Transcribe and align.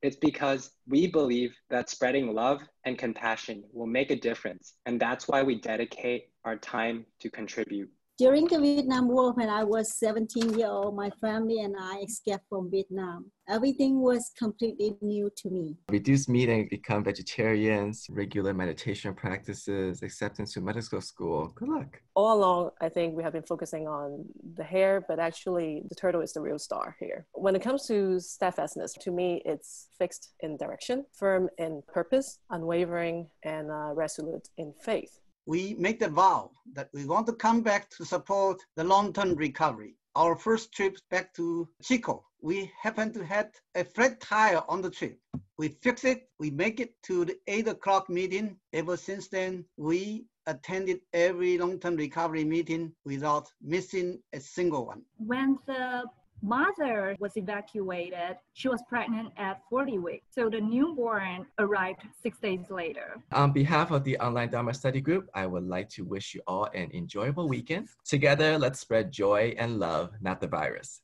It's 0.00 0.16
because 0.16 0.70
we 0.86 1.08
believe 1.08 1.54
that 1.70 1.90
spreading 1.90 2.32
love 2.32 2.62
and 2.84 2.96
compassion 2.96 3.64
will 3.72 3.86
make 3.86 4.10
a 4.10 4.16
difference. 4.16 4.74
And 4.86 5.00
that's 5.00 5.26
why 5.26 5.42
we 5.42 5.60
dedicate 5.60 6.28
our 6.44 6.56
time 6.56 7.04
to 7.20 7.30
contribute. 7.30 7.90
During 8.18 8.46
the 8.46 8.58
Vietnam 8.58 9.06
War, 9.06 9.32
when 9.32 9.48
I 9.48 9.62
was 9.62 9.96
17 9.96 10.58
years 10.58 10.68
old, 10.68 10.96
my 10.96 11.08
family 11.20 11.60
and 11.60 11.76
I 11.78 12.00
escaped 12.00 12.42
from 12.48 12.68
Vietnam. 12.68 13.30
Everything 13.48 14.00
was 14.00 14.32
completely 14.36 14.96
new 15.00 15.30
to 15.36 15.48
me. 15.48 15.76
Reduce 15.88 16.28
meat 16.28 16.48
and 16.48 16.68
become 16.68 17.04
vegetarians, 17.04 18.08
regular 18.10 18.52
meditation 18.52 19.14
practices, 19.14 20.02
acceptance 20.02 20.52
to 20.54 20.60
medical 20.60 21.00
school. 21.00 21.52
Good 21.54 21.68
luck. 21.68 22.00
All 22.16 22.36
along, 22.36 22.70
I 22.80 22.88
think 22.88 23.14
we 23.14 23.22
have 23.22 23.34
been 23.34 23.44
focusing 23.44 23.86
on 23.86 24.24
the 24.56 24.64
hare, 24.64 25.00
but 25.06 25.20
actually 25.20 25.84
the 25.88 25.94
turtle 25.94 26.20
is 26.20 26.32
the 26.32 26.40
real 26.40 26.58
star 26.58 26.96
here. 26.98 27.24
When 27.34 27.54
it 27.54 27.62
comes 27.62 27.86
to 27.86 28.18
steadfastness, 28.18 28.94
to 28.94 29.12
me, 29.12 29.42
it's 29.44 29.90
fixed 29.96 30.32
in 30.40 30.56
direction, 30.56 31.06
firm 31.16 31.48
in 31.58 31.82
purpose, 31.86 32.40
unwavering, 32.50 33.28
and 33.44 33.70
uh, 33.70 33.92
resolute 33.94 34.48
in 34.56 34.74
faith 34.82 35.20
we 35.48 35.74
make 35.78 35.98
the 35.98 36.10
vow 36.10 36.50
that 36.74 36.90
we 36.92 37.06
want 37.06 37.26
to 37.26 37.32
come 37.32 37.62
back 37.62 37.88
to 37.88 38.04
support 38.04 38.62
the 38.76 38.84
long-term 38.84 39.34
recovery. 39.34 39.94
Our 40.14 40.36
first 40.36 40.72
trip 40.72 40.98
back 41.10 41.32
to 41.36 41.66
Chico, 41.82 42.22
we 42.42 42.70
happened 42.78 43.14
to 43.14 43.24
have 43.24 43.48
a 43.74 43.82
flat 43.82 44.20
tire 44.20 44.60
on 44.68 44.82
the 44.82 44.90
trip. 44.90 45.18
We 45.56 45.68
fix 45.80 46.04
it, 46.04 46.28
we 46.38 46.50
make 46.50 46.80
it 46.80 46.92
to 47.04 47.24
the 47.24 47.38
eight 47.46 47.66
o'clock 47.66 48.10
meeting. 48.10 48.56
Ever 48.74 48.98
since 48.98 49.28
then, 49.28 49.64
we 49.78 50.26
attended 50.46 51.00
every 51.14 51.56
long-term 51.56 51.96
recovery 51.96 52.44
meeting 52.44 52.92
without 53.06 53.48
missing 53.62 54.18
a 54.34 54.40
single 54.40 54.84
one. 54.84 55.00
When 55.16 55.58
the 55.66 56.04
mother 56.42 57.16
was 57.18 57.36
evacuated. 57.36 58.36
She 58.54 58.68
was 58.68 58.82
pregnant 58.88 59.30
at 59.36 59.60
40 59.70 59.98
weeks. 59.98 60.26
So 60.30 60.48
the 60.48 60.60
newborn 60.60 61.46
arrived 61.58 62.02
six 62.22 62.38
days 62.38 62.70
later. 62.70 63.16
On 63.32 63.52
behalf 63.52 63.90
of 63.90 64.04
the 64.04 64.18
online 64.18 64.50
Dharma 64.50 64.74
study 64.74 65.00
group, 65.00 65.28
I 65.34 65.46
would 65.46 65.64
like 65.64 65.88
to 65.90 66.04
wish 66.04 66.34
you 66.34 66.40
all 66.46 66.68
an 66.74 66.90
enjoyable 66.92 67.48
weekend. 67.48 67.88
Together, 68.04 68.58
let's 68.58 68.80
spread 68.80 69.12
joy 69.12 69.54
and 69.58 69.78
love, 69.78 70.12
not 70.20 70.40
the 70.40 70.48
virus. 70.48 71.00